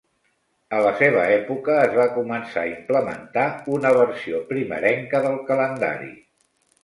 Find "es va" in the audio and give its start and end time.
1.81-2.05